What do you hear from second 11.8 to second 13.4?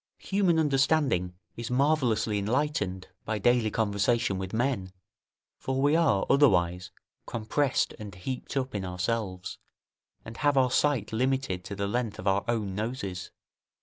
length of our own noses.